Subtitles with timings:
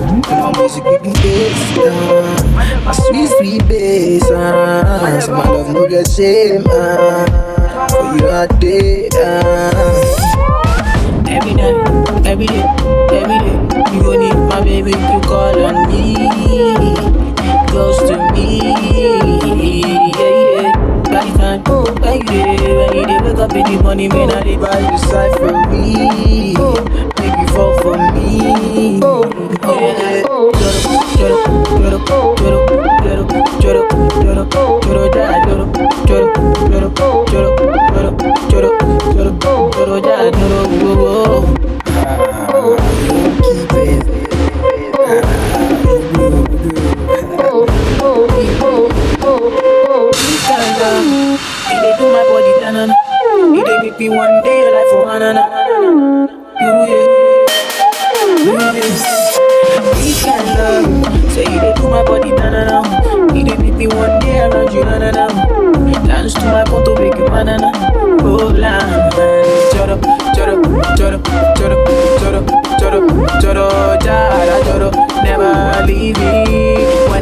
[0.00, 4.24] My music give me bass, uh, my sweet sweet bass.
[4.30, 7.26] Uh, so my love no get shame, uh,
[7.88, 9.14] for you are dead.
[9.14, 10.14] Uh.
[11.28, 12.62] Every night, every day,
[13.12, 13.58] every day,
[13.92, 16.14] you gon' need my baby to call on me,
[17.68, 18.60] close to me.
[21.10, 21.84] Every time, when
[23.82, 26.54] when you the man, I side for me,
[27.18, 29.00] make you fall for me.
[29.68, 30.22] Yeah.
[31.18, 31.36] Joro,
[31.76, 32.58] joro, joro, joro,
[33.04, 33.24] joro,
[33.60, 33.82] joro,
[34.24, 34.44] joro,
[34.80, 35.64] joro, ja, joro,
[36.08, 36.26] joro,
[36.72, 36.88] joro,
[37.28, 37.50] joro,
[37.92, 38.10] joro,
[38.48, 38.70] joro,
[39.12, 39.30] joro,
[39.76, 40.57] joro, ja, joro, oh,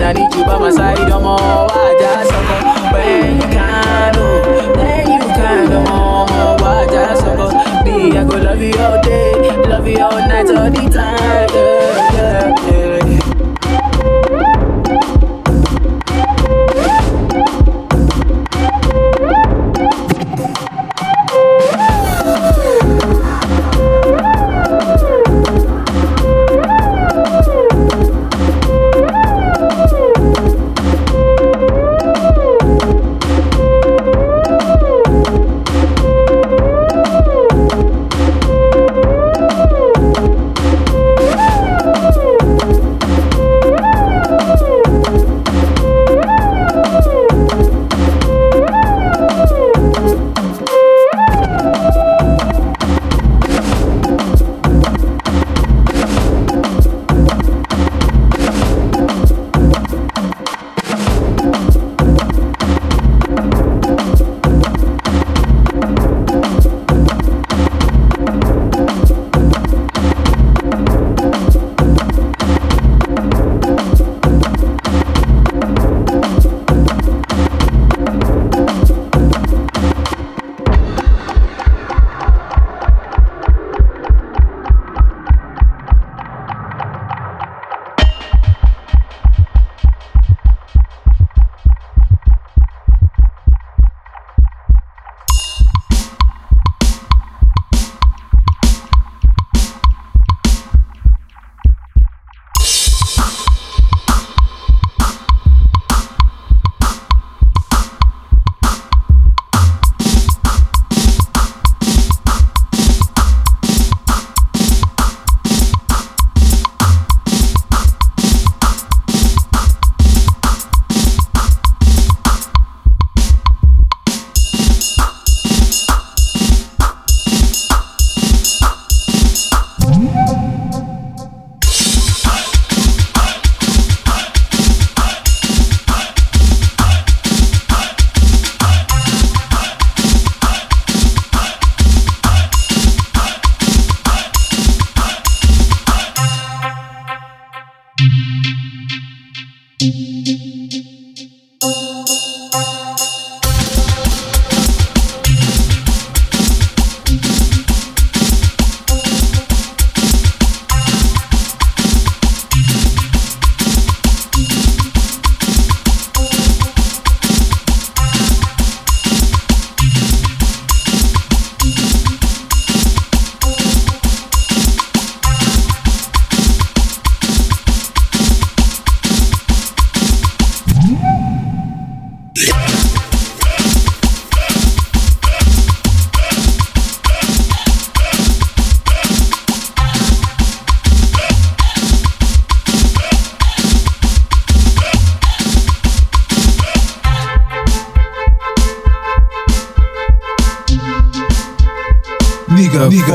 [0.06, 0.98] I need you by my side.
[1.00, 7.22] I'm all I just suck when you can, oh, when you can, oh, I just
[7.22, 8.16] suck me.
[8.16, 11.48] I go love you all day, love you all night, all the time.
[11.52, 13.15] Yeah, yeah, yeah.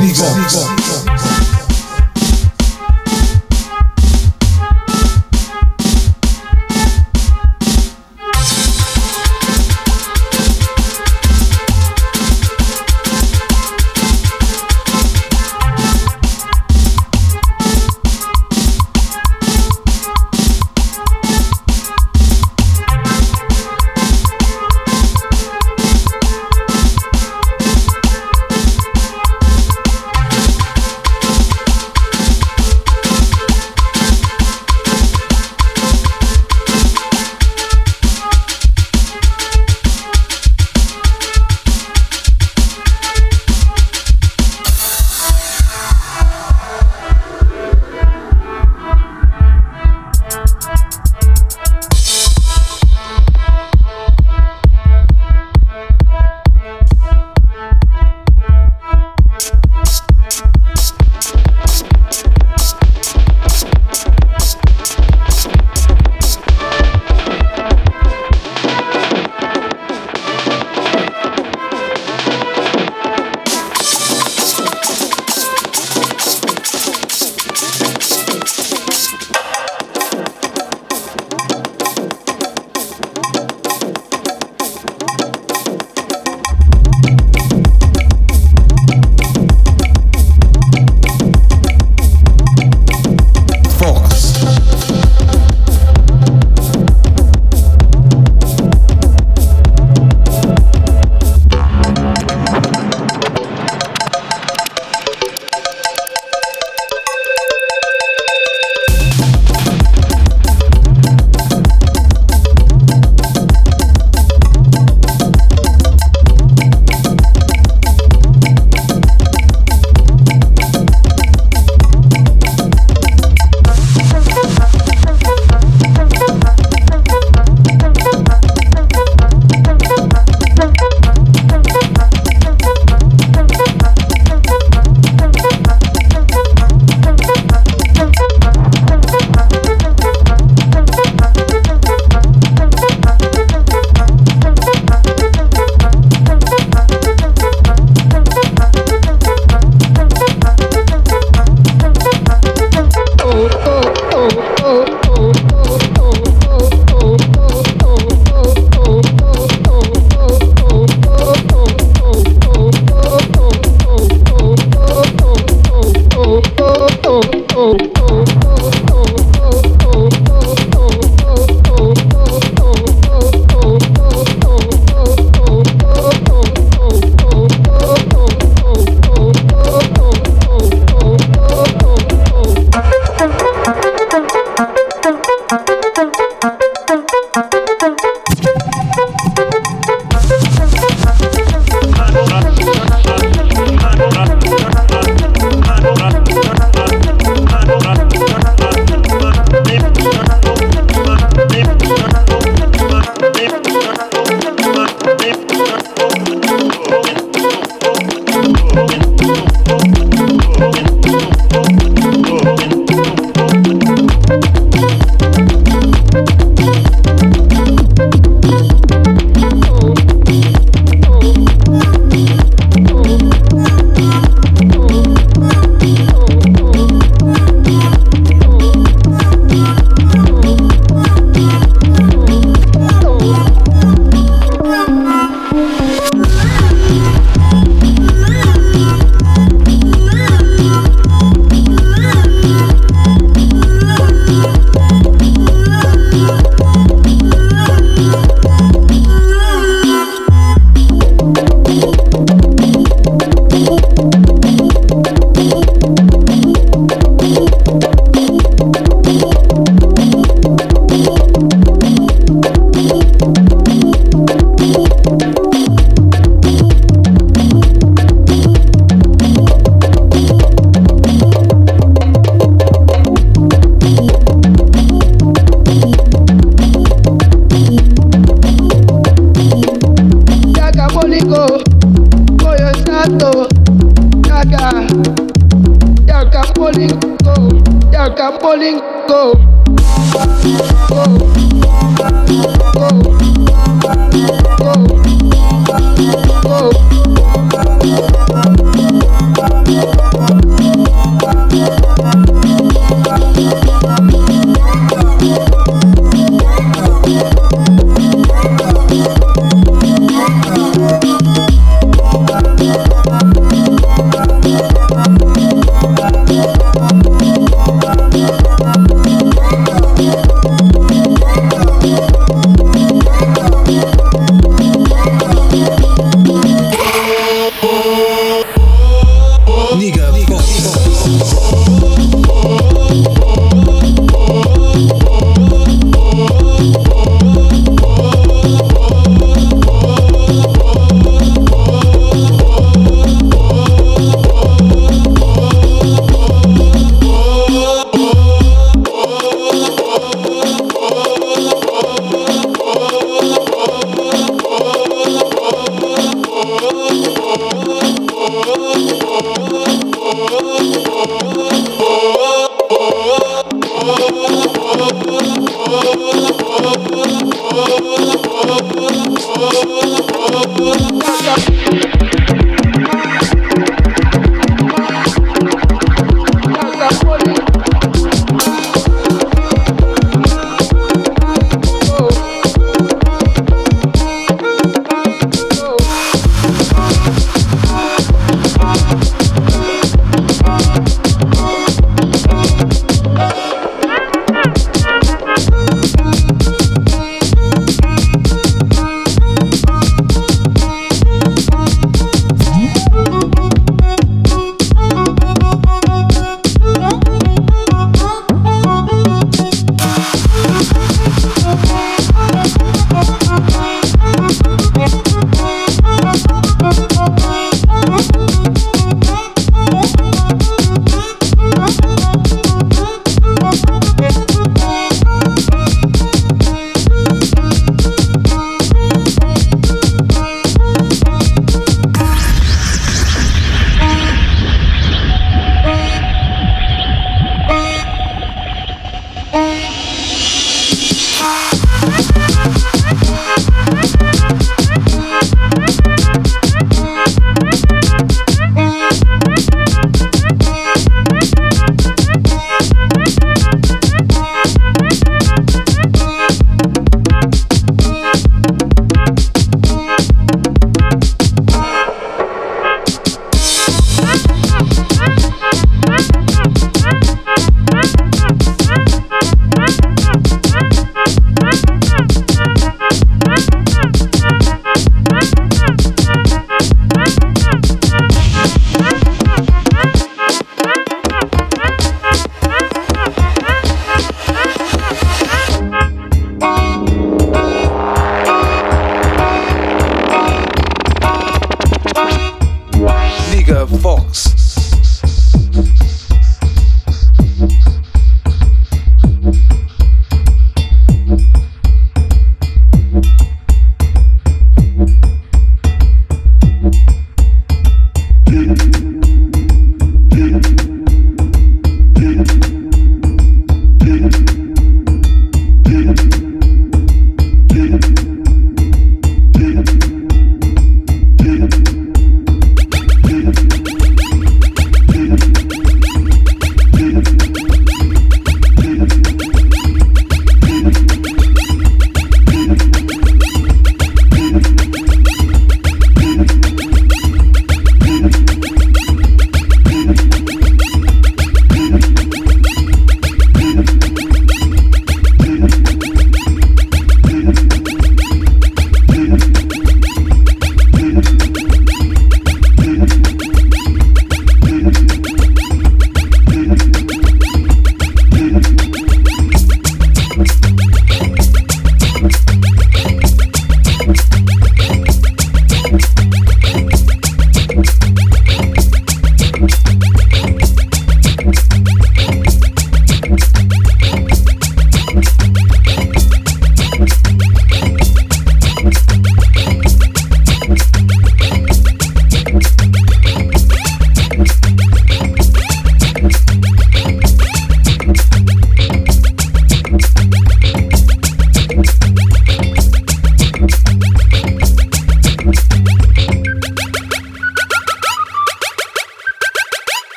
[0.00, 0.71] Mix, mix, mix.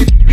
[0.00, 0.29] City.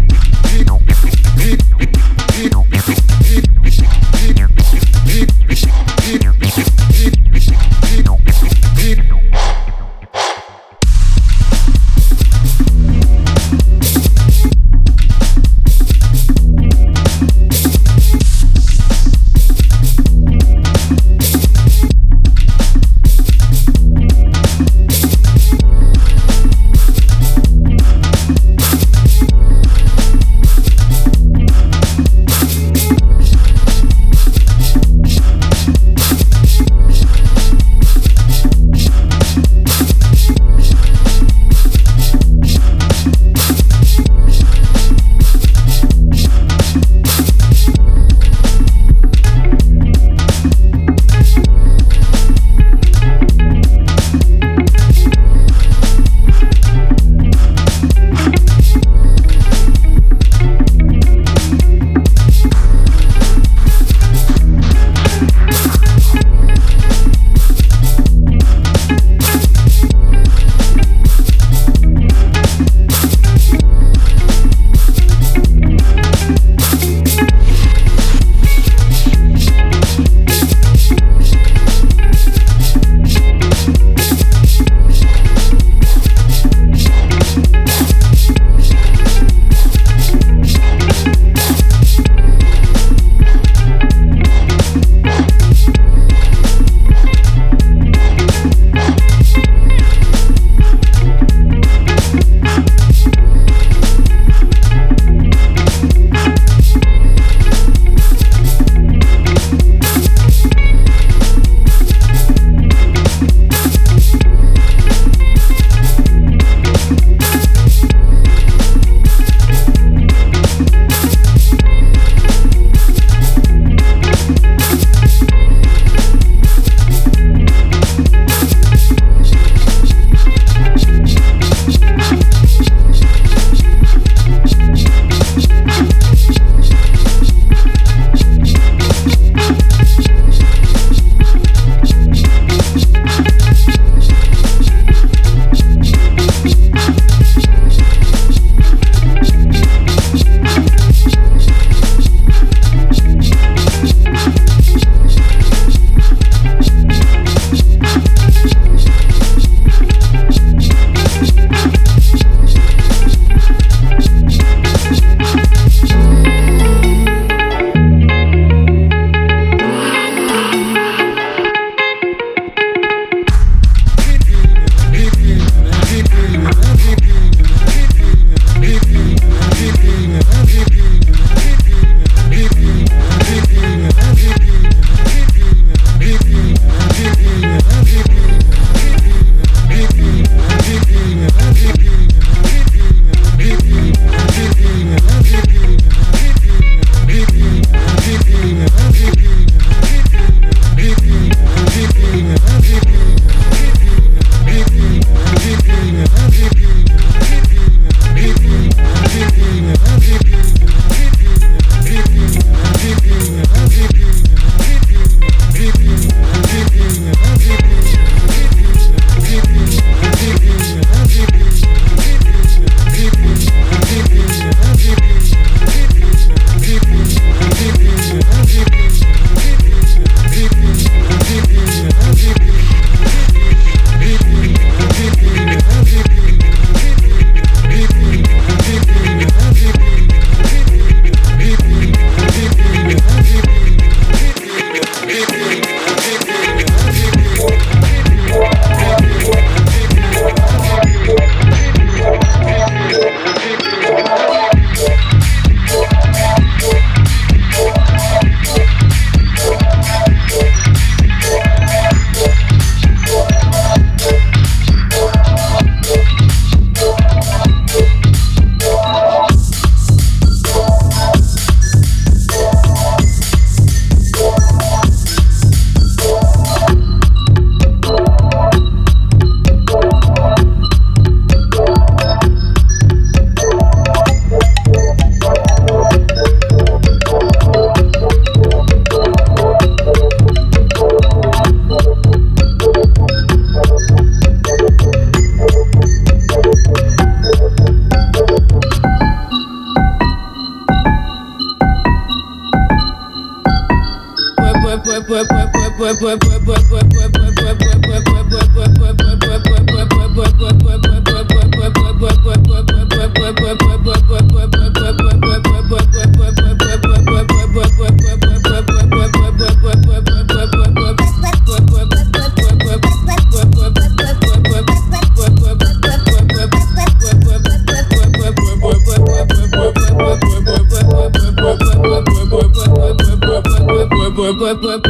[334.48, 334.87] work, work.